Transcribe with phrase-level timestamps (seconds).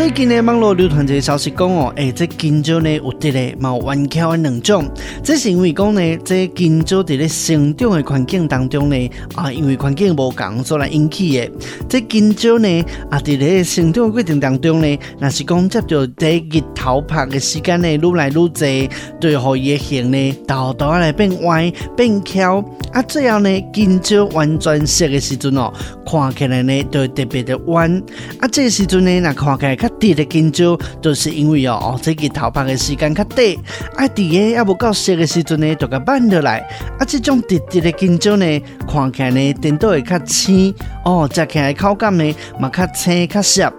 [0.00, 4.90] 最近呢，网络流传一个消息讲哦，诶，这金蕉呢有得嘞，冇弯翘的两种。
[5.22, 11.50] 这是因为讲呢，这金蕉在咧生长的环境当中呢，啊，因为环境无同所来引起的。
[11.86, 18.88] 这金蕉呢，啊，在咧生长的过程当中呢，若是讲接着这日头曝的时间呢，愈来愈济，
[19.20, 22.64] 对乎伊的形呢，豆豆来变弯变翘。
[22.92, 25.70] 啊，最后呢，金蕉完全熟的时阵哦，
[26.06, 28.02] 看起来呢，就特别的弯。
[28.40, 33.46] 啊，这个时阵呢，那看起来较滴的金蕉，都是因为哦，哦，这个头发的时间较短，
[33.96, 36.58] 啊，滴的也无到熟的时阵呢，就较慢落来。
[36.98, 38.46] 啊，这种滴滴的金蕉呢，
[38.88, 43.72] 看起来呢，甜度会较轻，哦，食起来口感呢，嘛较青较涩。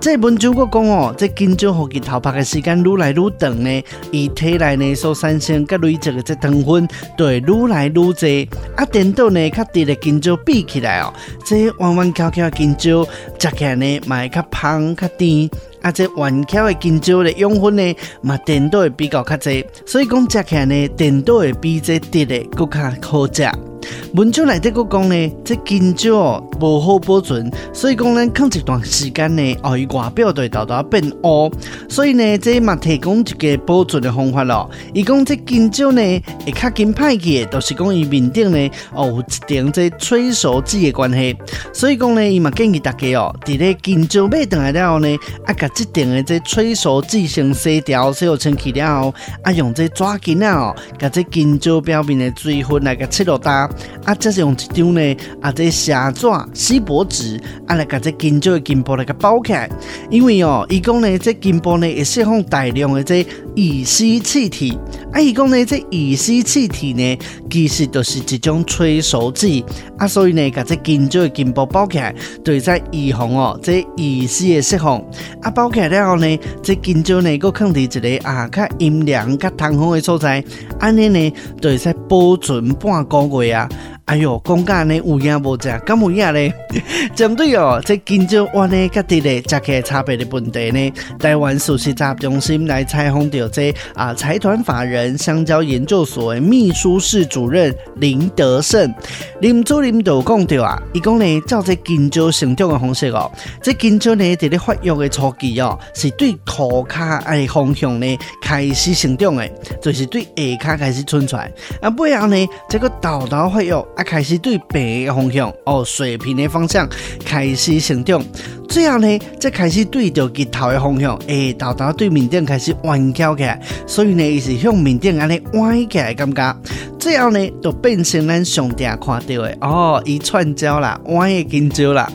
[0.00, 8.48] 这文章阁讲哦，这香蕉后期头发的时间愈来愈长呢，伊体内呢所产生佮累积的这糖分，就会愈来愈济。
[8.74, 11.12] 啊，甜度呢较甜的香蕉比起来哦，
[11.44, 13.04] 这弯弯翘翘的香蕉，
[13.38, 15.50] 食起来呢，嘛会较香较甜。
[15.82, 23.71] 啊，这弯翘的香蕉的养分呢，嘛甜度会比较较济，所以讲食起来呢，甜度会比这甜的阁较好食。
[24.14, 31.50] 文章内底阁讲呢，这香蕉哦无好保存，所以讲咱放一段时间呢，哦，伊外表就会豆豆变乌，
[31.88, 34.70] 所以呢，这嘛提供一个保存的方法咯。
[34.92, 36.02] 伊讲这香蕉呢
[36.44, 41.36] 会较紧歹去，都是讲伊面顶呢哦有一点这催熟剂的关系，
[41.72, 45.08] 所以讲呢，伊嘛建议大家哦，伫咧香蕉买回来了后呢，
[45.46, 53.68] 啊，甲这点的这催熟剂先洗掉，洗好清气了后，啊，用这纸巾啊哦，甲这香蕉表面的水分来甲切落大。
[54.04, 59.70] 啊，这是用一张呢，啊，这虾纸、锡箔纸，啊，来把这香蕉的根部来个包起来。
[60.10, 64.78] 因为哦，伊讲呢，这金箔呢会释放大量的这乙烯气体。
[65.12, 67.18] 啊，伊讲呢，这乙烯气体呢，
[67.50, 69.64] 其实就是一种催熟剂。
[69.98, 74.98] 啊，所以呢，把这香蕉的根部包起来，对在预防哦，这乙烯的释放。
[75.42, 80.42] 啊，包起来了后呢，这金蕉呢，搁放伫一个啊，较阴凉、较通风的所在，
[80.80, 83.61] 安尼呢，就会使保存半个月啊。
[83.68, 83.91] 거야.
[84.06, 86.52] 哎呦，讲甲呢有影无食，敢有影呢？
[87.14, 98.92] 针对哦，这香蕉弯呢，甲甜的食起来差别的问题呢，台湾素食杂中心来采访到这啊财团法人香蕉研究所的秘书室主任林德胜，
[99.40, 103.30] 林主任就讲到啊，伊讲呢，照这香蕉成长的方式哦，
[103.62, 109.48] 这香蕉呢在咧发育的初期哦，是对涂骹的方向呢开始成长的，
[109.80, 112.36] 就是对下骹开始伸出来，啊，背后呢
[112.68, 113.72] 这个豆豆发育。
[113.96, 116.88] 啊，开始对白的方向哦，水平的方向
[117.24, 118.24] 开始成长，
[118.68, 126.56] 最后呢，再开始对着日头的方向，诶，豆豆对面顶开始弯翘起来，所以呢，伊是向面顶安尼弯起来感觉，
[127.02, 132.08] 最后呢，就变成咱上顶看到的哦，伊串蕉啦，弯的香蕉啦。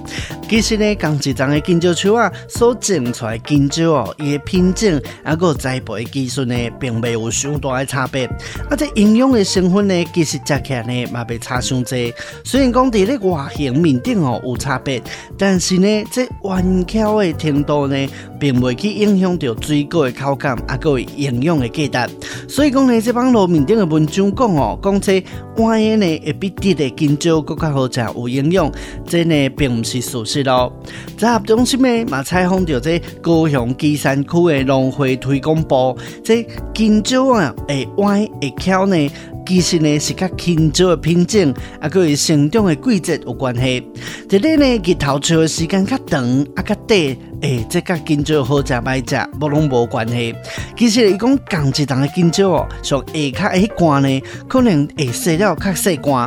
[0.47, 8.25] 其实呢，刚一张的香蕉树啊，所种出来香蕉哦，伊的品种啊，个栽培技术呢，并没有相大的差别。
[8.69, 12.13] 啊，这营养的成分呢，其实食起来呢，嘛袂差伤济。
[12.45, 15.03] 虽然讲伫咧外形面顶哦有差别，
[15.37, 18.07] 但是呢，这弯翘的程度呢，
[18.39, 22.13] 并未去影响到水果的口感啊，个营养的价值。
[22.47, 25.23] 所以讲呢，这网络面顶的文章讲哦，讲这
[25.57, 28.71] 弯的呢，会比甜的香蕉更加好食有营养，
[29.05, 30.43] 这呢，并不是事实。
[30.43, 30.71] 咯，
[31.17, 39.09] 在合中心呢，嘛采访到这高雄基山区的农会推广部，这香蕉啊，会弯会翘呢，
[39.45, 43.83] 其实呢是甲香蕉的品种啊，佮伊生长的季节有关系。
[44.29, 46.23] 这里呢，日头照的时间较长
[46.55, 47.17] 啊，较短。
[47.41, 50.33] 诶、欸，这甲香蕉好食歹食，无拢无关系。
[50.75, 56.23] 其实伊讲同一档的香蕉哦，从下骹迄关呢，可能会细了较细关，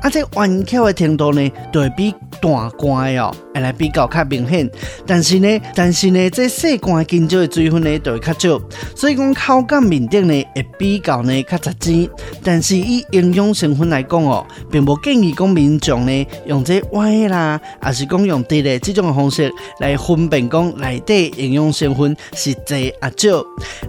[0.00, 4.70] 啊，这弯曲的程度呢，就会比大关的哦，会来比较较明显。
[5.04, 8.62] 但是呢，但是呢，这细关的香蕉的水分呢，就会较少，
[8.94, 12.08] 所以讲口感面顶呢，会比较呢较杂质。
[12.44, 20.51] 但是以营养成分来讲哦，并无建议讲民众呢用这弯啦，还是讲用甜的这种方式来分辨。
[20.52, 23.42] 讲内底营养成分是侪啊少，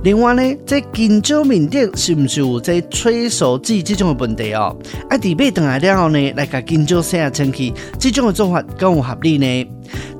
[0.03, 4.73] 另外呢，这香蕉面顶是不是有这催熟剂这种的问题哦？
[5.09, 9.67] 啊，伫买回来了后呢，来甲香蕉洗下清气，这种的做法够有合理呢？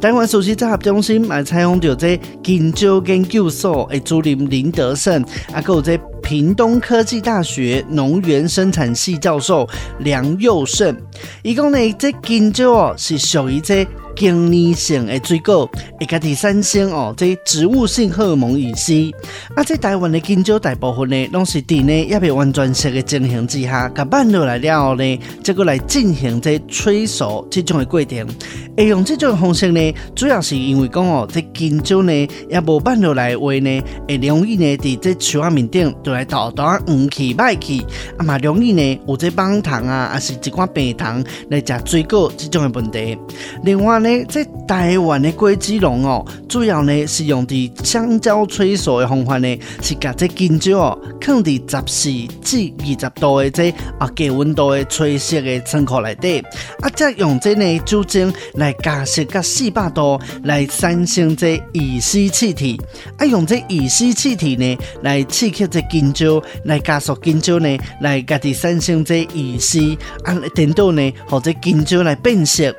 [0.02, 5.24] 台湾首席综合中心来采访到这香蕉研究所的主任林德胜，
[5.54, 5.98] 啊，还有这。
[6.24, 9.68] 屏东科技大学农园生产系教授
[10.00, 10.96] 梁佑胜，
[11.44, 13.86] 伊讲呢，这香蕉哦是属于这。
[14.16, 15.70] 经理性的水果，
[16.00, 19.14] 会家己产生哦，这植物性荷尔蒙乙烯。
[19.56, 28.28] 啊，这台湾的香蕉大部分呢，拢是伫呢也未完全熟的情形之下，甲慢落来了后呢，再过来进行这催熟这种的过程。
[28.76, 37.82] 会用这种方式呢，主要是因为讲哦，这香蕉呢也无慢落来话呢，会容易呢伫这树仔面顶就来倒倒黄去歹去，
[38.18, 43.18] 啊嘛容易呢有这棒糖啊，还是一寡病糖来食水果这种的问题。
[43.64, 56.40] 另外，呢，在台湾的果子农哦，主要呢是用的香蕉催熟的方法呢，是把这香蕉哦放伫十四至二十度的这啊低温度的吹色的仓库内底，
[56.82, 62.80] 啊再用这呢酒精来加湿到四百度来产生这乙烯气体，
[63.18, 72.70] 啊用这乙烯气体呢来刺激这香蕉，来加速香蕉呢来家己产生这乙烯，啊等到呢或者香蕉来变色，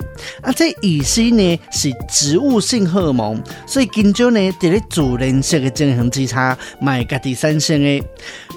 [0.42, 1.34] 啊这乙烯。
[1.34, 8.02] 呢是植物性荷尔蒙，所以香蕉呢在咧自然色的进行之差，卖家己产生的。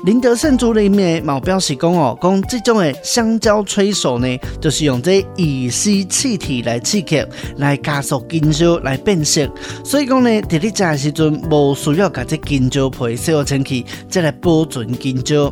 [0.05, 7.25] 林德胜主任呢，毛表示讲哦，讲这种的香蕉催熟呢，就是用这乙烯气体来刺激，
[7.57, 9.49] 来加速香蕉来变色。
[9.83, 15.51] 所以讲呢，伫咧食的时阵，无需要把这香蕉皮洗好清气，再来保存香蕉。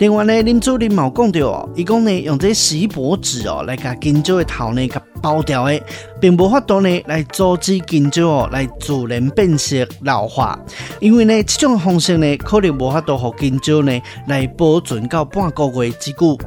[0.00, 5.82] 另外呢，林主任毛讲到哦，伊讲呢，用这锡箔纸哦，来把香蕉的头呢给包掉的，
[6.20, 10.58] 并无法度呢来阻止香蕉哦来自然变色老化，
[11.00, 13.80] 因为呢，这种方式呢，可能无法度让金蕉。
[13.80, 16.38] 呢，来保存到半个月之久。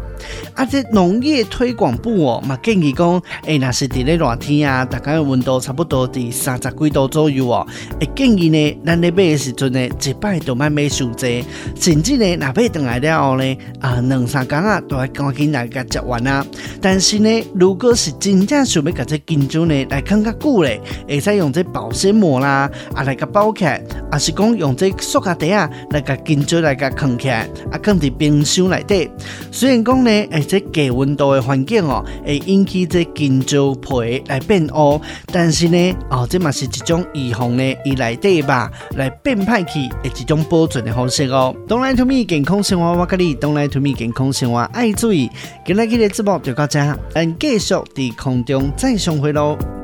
[0.53, 7.65] 啊，这农业推广部哦，嘛建议讲，诶，若是伫咧热天啊，大概温度差不多伫三十几度左右哦，
[7.99, 11.43] 诶建议呢，咱咧买的时阵呢，一摆都买买伤济，
[11.79, 16.45] 甚至呢，若买回来了后呢，啊，两三工啊，都要赶紧来甲食完啊。
[16.81, 23.81] 但是呢，如果是真正想要甲这香蕉呢来放较久咧，会使用这保鲜膜啦，啊来甲包起来，
[24.11, 29.09] 啊是讲用这塑胶袋啊来甲香蕉来甲藏起来，啊放伫冰箱内底。
[29.51, 34.99] 虽然讲呢，诶，这低温度的环境哦，会引起这金蕉皮来变乌，
[35.31, 41.53] 但是呢，哦，这嘛是一种预防呢，伊内底吧来变歹去的一种保存的方式哦。
[41.67, 45.29] Don't lie to me，健康生活我跟你，Don't lie to me，健康生活爱注意。
[45.65, 46.79] 今日的直播就到这，
[47.09, 49.76] 咱继续伫空中再相会喽。